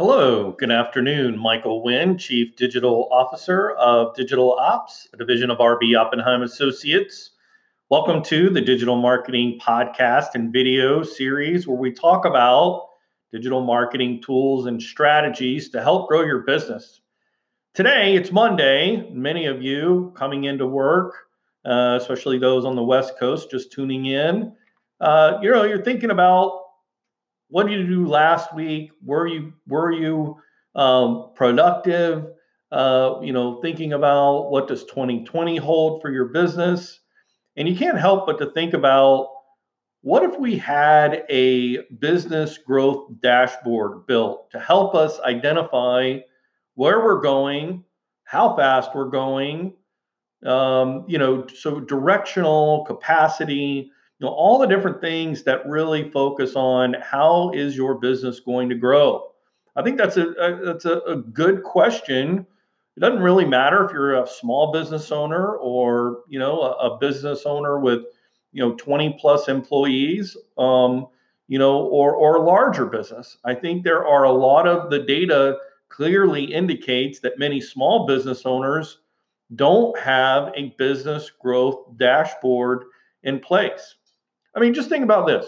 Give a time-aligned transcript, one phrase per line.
[0.00, 1.36] Hello, good afternoon.
[1.36, 7.32] Michael Wynn, Chief Digital Officer of Digital Ops, a division of RB Oppenheim Associates.
[7.90, 12.90] Welcome to the Digital Marketing Podcast and video series where we talk about
[13.32, 17.00] digital marketing tools and strategies to help grow your business.
[17.74, 19.10] Today, it's Monday.
[19.10, 21.12] Many of you coming into work,
[21.64, 24.52] uh, especially those on the West Coast just tuning in,
[25.00, 26.67] uh, you know, you're thinking about
[27.48, 28.90] what did you do last week?
[29.04, 30.36] Were you were you
[30.74, 32.26] um, productive?
[32.70, 37.00] Uh, you know, thinking about what does 2020 hold for your business,
[37.56, 39.28] and you can't help but to think about
[40.02, 46.18] what if we had a business growth dashboard built to help us identify
[46.74, 47.82] where we're going,
[48.24, 49.74] how fast we're going,
[50.44, 56.54] um, you know, so directional capacity you know all the different things that really focus
[56.56, 59.30] on how is your business going to grow?
[59.76, 62.44] I think that's a, a that's a, a, good question.
[62.96, 66.98] It doesn't really matter if you're a small business owner or you know a, a
[66.98, 68.02] business owner with
[68.52, 71.06] you know 20 plus employees um,
[71.46, 73.38] you know or or larger business.
[73.44, 75.58] I think there are a lot of the data
[75.90, 78.98] clearly indicates that many small business owners
[79.54, 82.84] don't have a business growth dashboard
[83.22, 83.94] in place
[84.54, 85.46] I mean, just think about this.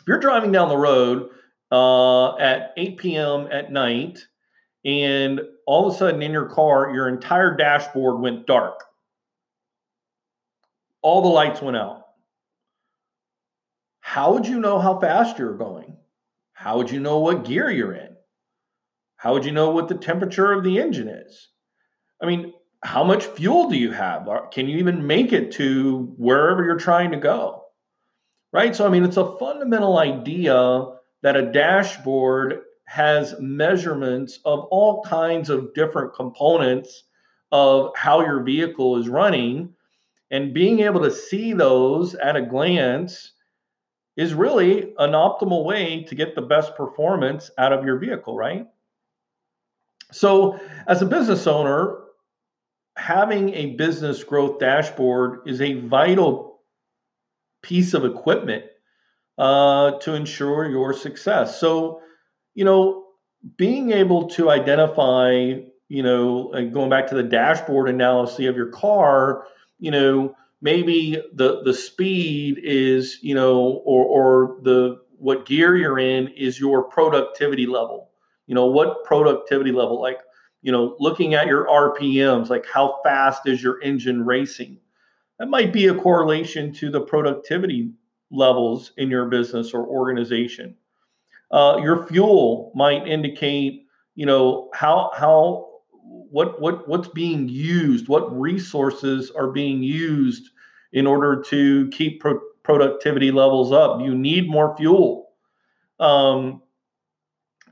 [0.00, 1.30] If you're driving down the road
[1.70, 3.48] uh, at 8 p.m.
[3.50, 4.18] at night,
[4.84, 8.82] and all of a sudden in your car, your entire dashboard went dark,
[11.02, 12.06] all the lights went out.
[14.00, 15.96] How would you know how fast you're going?
[16.52, 18.16] How would you know what gear you're in?
[19.16, 21.48] How would you know what the temperature of the engine is?
[22.20, 22.52] I mean,
[22.82, 24.28] how much fuel do you have?
[24.52, 27.61] Can you even make it to wherever you're trying to go?
[28.52, 28.76] Right?
[28.76, 30.86] So, I mean, it's a fundamental idea
[31.22, 37.04] that a dashboard has measurements of all kinds of different components
[37.50, 39.74] of how your vehicle is running.
[40.30, 43.32] And being able to see those at a glance
[44.16, 48.66] is really an optimal way to get the best performance out of your vehicle, right?
[50.10, 51.98] So, as a business owner,
[52.96, 56.51] having a business growth dashboard is a vital
[57.62, 58.64] piece of equipment
[59.38, 61.58] uh, to ensure your success.
[61.58, 62.00] So,
[62.54, 63.04] you know,
[63.56, 65.54] being able to identify,
[65.88, 69.46] you know, going back to the dashboard analysis of your car,
[69.78, 75.98] you know, maybe the the speed is, you know, or or the what gear you're
[75.98, 78.10] in is your productivity level.
[78.46, 80.00] You know, what productivity level?
[80.00, 80.18] Like,
[80.62, 84.78] you know, looking at your RPMs, like how fast is your engine racing?
[85.42, 87.90] That might be a correlation to the productivity
[88.30, 90.76] levels in your business or organization.
[91.50, 95.68] Uh, your fuel might indicate, you know, how how
[96.00, 100.48] what what what's being used, what resources are being used
[100.92, 104.00] in order to keep pro- productivity levels up.
[104.00, 105.30] You need more fuel.
[105.98, 106.62] Um,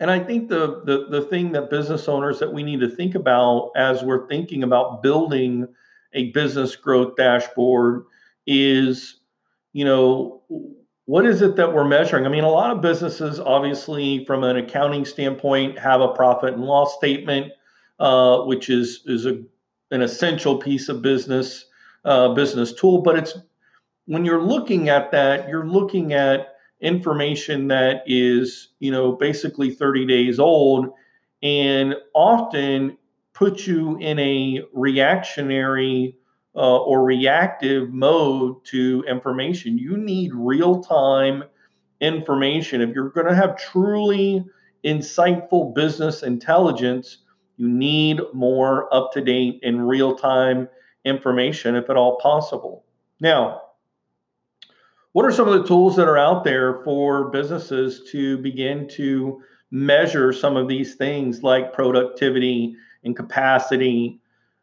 [0.00, 3.14] and I think the, the the thing that business owners that we need to think
[3.14, 5.68] about as we're thinking about building
[6.12, 8.04] a business growth dashboard
[8.46, 9.20] is,
[9.72, 10.42] you know,
[11.04, 12.26] what is it that we're measuring?
[12.26, 16.64] I mean, a lot of businesses, obviously, from an accounting standpoint, have a profit and
[16.64, 17.52] loss statement,
[17.98, 19.42] uh, which is is a,
[19.90, 21.64] an essential piece of business
[22.04, 23.00] uh, business tool.
[23.00, 23.38] But it's
[24.04, 30.06] when you're looking at that, you're looking at information that is, you know, basically 30
[30.06, 30.90] days old,
[31.42, 32.98] and often
[33.34, 36.16] put you in a reactionary
[36.54, 39.78] uh, or reactive mode to information.
[39.78, 41.44] You need real time
[42.00, 42.80] information.
[42.80, 44.44] If you're going to have truly
[44.84, 47.18] insightful business intelligence,
[47.56, 50.68] you need more up to date and real time
[51.04, 52.84] information, if at all possible.
[53.20, 53.62] Now,
[55.12, 59.42] what are some of the tools that are out there for businesses to begin to
[59.70, 64.20] measure some of these things like productivity and capacity.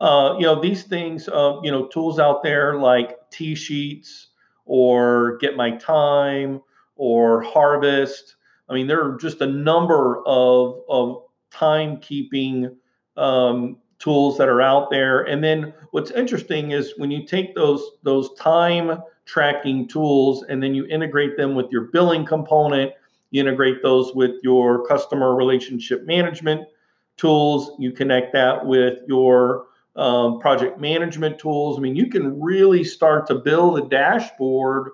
[0.00, 4.28] Uh, you know, these things, uh, you know, tools out there like T Sheets
[4.64, 6.60] or Get My Time
[6.96, 8.36] or Harvest.
[8.68, 12.74] I mean, there are just a number of, of timekeeping
[13.16, 15.22] um, tools that are out there.
[15.22, 20.74] And then what's interesting is when you take those those time tracking tools and then
[20.74, 22.92] you integrate them with your billing component,
[23.30, 26.68] you integrate those with your customer relationship management
[27.16, 27.72] tools.
[27.78, 29.66] You connect that with your
[29.96, 31.78] um, project management tools.
[31.78, 34.90] I mean, you can really start to build a dashboard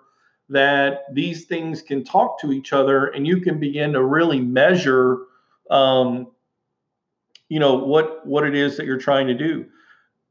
[0.49, 5.19] that these things can talk to each other and you can begin to really measure
[5.71, 6.29] um,
[7.49, 9.67] you know what what it is that you're trying to do.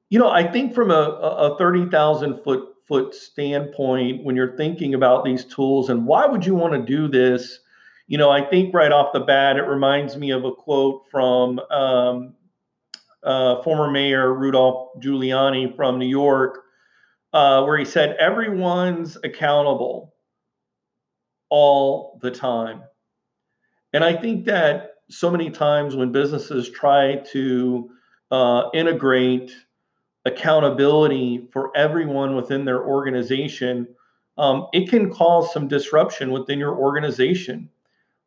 [0.09, 4.95] You know, I think from a, a thirty thousand foot foot standpoint, when you're thinking
[4.95, 7.59] about these tools and why would you want to do this,
[8.11, 11.59] you know, I think right off the bat it reminds me of a quote from
[11.71, 12.33] um,
[13.23, 16.59] uh, former Mayor Rudolph Giuliani from New York,
[17.31, 20.13] uh, where he said, "Everyone's accountable."
[21.51, 22.81] all the time.
[23.93, 27.91] And I think that so many times when businesses try to
[28.31, 29.53] uh, integrate
[30.25, 33.87] accountability for everyone within their organization,
[34.37, 37.69] um, it can cause some disruption within your organization.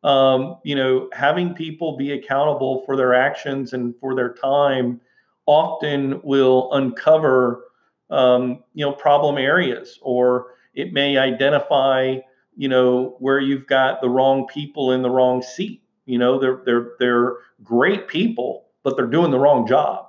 [0.05, 5.01] Um, you know, having people be accountable for their actions and for their time
[5.47, 7.65] often will uncover,
[8.09, 12.19] um, you know, problem areas, or it may identify
[12.55, 15.81] you know, where you've got the wrong people in the wrong seat.
[16.05, 20.07] You know, they're they're they're great people, but they're doing the wrong job.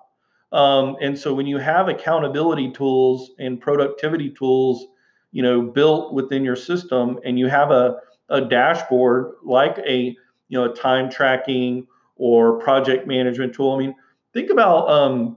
[0.52, 4.86] Um, and so when you have accountability tools and productivity tools,
[5.32, 7.96] you know, built within your system, and you have a
[8.28, 10.16] a dashboard like a
[10.48, 11.86] you know a time tracking
[12.16, 13.72] or project management tool.
[13.72, 13.94] I mean,
[14.32, 15.36] think about um,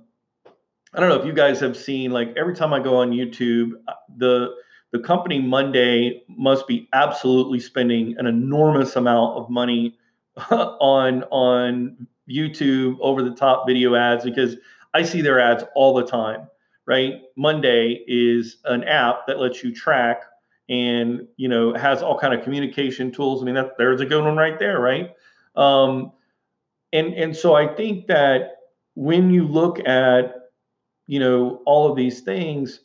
[0.93, 3.71] I don't know if you guys have seen like every time I go on YouTube,
[3.87, 4.55] uh, the
[4.91, 9.97] the company Monday must be absolutely spending an enormous amount of money
[10.49, 14.55] on on YouTube over the top video ads because
[14.93, 16.47] I see their ads all the time,
[16.85, 17.21] right?
[17.35, 20.23] Monday is an app that lets you track
[20.69, 23.41] and you know has all kind of communication tools.
[23.41, 25.11] I mean, that there's a good one right there, right?
[25.55, 26.11] Um,
[26.93, 28.57] and and so I think that
[28.93, 30.35] when you look at
[31.07, 32.81] you know all of these things,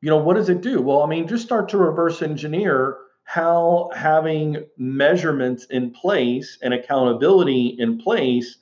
[0.00, 0.82] you know, what does it do?
[0.82, 7.76] Well, I mean, just start to reverse engineer how having measurements in place and accountability
[7.78, 8.58] in place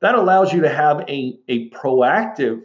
[0.00, 2.62] that allows you to have a, a proactive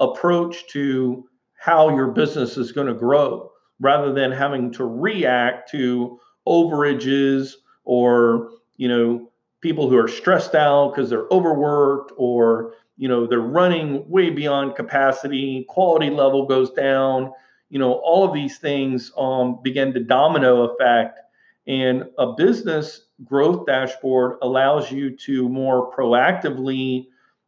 [0.00, 6.18] approach to how your business is going to grow rather than having to react to
[6.46, 7.52] overages
[7.84, 9.28] or you know
[9.60, 14.74] people who are stressed out because they're overworked or you know they're running way beyond
[14.74, 17.32] capacity quality level goes down
[17.72, 21.18] you know, all of these things um, begin to domino effect.
[21.66, 27.06] And a business growth dashboard allows you to more proactively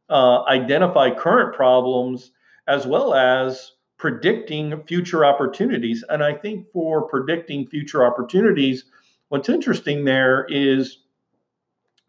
[0.08, 2.30] uh, identify current problems
[2.66, 3.72] as well as
[4.04, 6.04] predicting future opportunities.
[6.10, 8.84] And I think for predicting future opportunities,
[9.30, 10.98] what's interesting there is,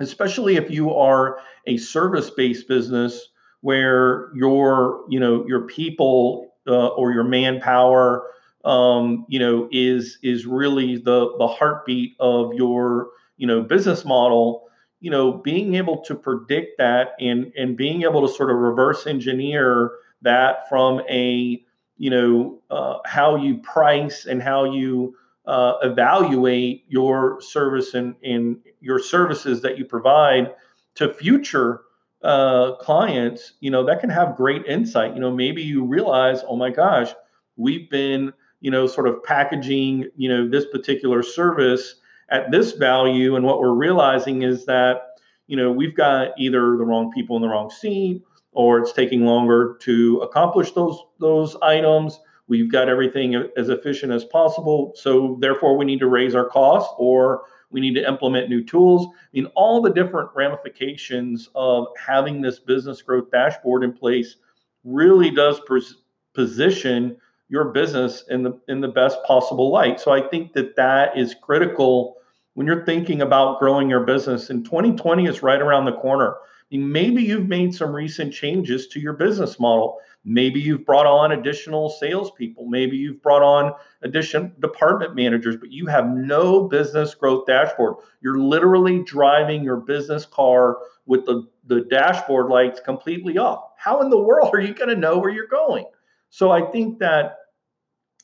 [0.01, 1.37] especially if you are
[1.67, 3.29] a service-based business
[3.61, 8.27] where your, you know, your people uh, or your manpower,
[8.65, 13.07] um, you know, is is really the the heartbeat of your
[13.37, 14.63] you know business model.
[14.99, 19.07] You know, being able to predict that and and being able to sort of reverse
[19.07, 19.91] engineer
[20.23, 21.64] that from a
[21.97, 25.15] you know uh, how you price and how you
[25.47, 30.53] uh, evaluate your service and, and your services that you provide
[30.95, 31.81] to future
[32.23, 35.13] uh, clients, you know, that can have great insight.
[35.13, 37.11] You know, maybe you realize, oh my gosh,
[37.57, 41.95] we've been, you know, sort of packaging, you know, this particular service
[42.29, 43.35] at this value.
[43.35, 47.43] And what we're realizing is that, you know, we've got either the wrong people in
[47.43, 48.23] the wrong seat
[48.55, 52.19] or it's taking longer to accomplish those those items.
[52.47, 54.93] We've got everything as efficient as possible.
[54.95, 59.07] So therefore we need to raise our cost or we need to implement new tools.
[59.07, 64.35] I mean, all the different ramifications of having this business growth dashboard in place
[64.83, 65.95] really does pos-
[66.33, 67.17] position
[67.49, 69.99] your business in the in the best possible light.
[69.99, 72.17] So I think that that is critical
[72.53, 74.49] when you're thinking about growing your business.
[74.49, 76.35] And 2020 is right around the corner.
[76.71, 79.99] Maybe you've made some recent changes to your business model.
[80.23, 82.65] Maybe you've brought on additional salespeople.
[82.67, 87.97] Maybe you've brought on additional department managers, but you have no business growth dashboard.
[88.21, 93.69] You're literally driving your business car with the, the dashboard lights completely off.
[93.77, 95.85] How in the world are you going to know where you're going?
[96.31, 97.37] So I think that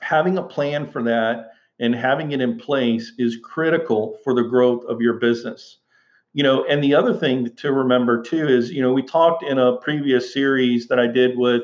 [0.01, 4.83] having a plan for that and having it in place is critical for the growth
[4.85, 5.77] of your business
[6.33, 9.57] you know and the other thing to remember too is you know we talked in
[9.57, 11.63] a previous series that i did with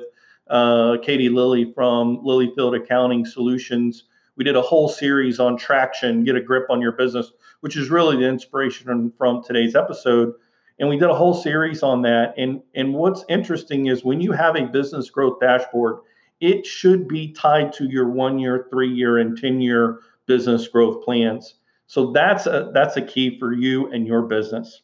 [0.49, 4.05] uh, katie lilly from lilyfield accounting solutions.
[4.37, 7.31] We did a whole series on traction get a grip on your business
[7.61, 10.33] which is really the inspiration from today's episode.
[10.79, 12.35] And we did a whole series on that.
[12.37, 15.99] And and what's interesting is when you have a business growth dashboard
[16.39, 21.03] it should be tied to your one year three year and 10 year business growth
[21.03, 21.55] plans
[21.87, 24.81] so that's a that's a key for you and your business.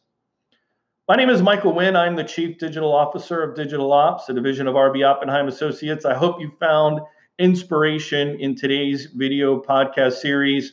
[1.06, 1.96] My name is Michael Wynn.
[1.96, 6.06] I'm the Chief Digital Officer of Digital Ops, a division of RB Oppenheim Associates.
[6.06, 7.00] I hope you found
[7.38, 10.72] inspiration in today's video podcast series.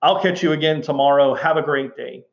[0.00, 1.34] I'll catch you again tomorrow.
[1.34, 2.24] Have a great day.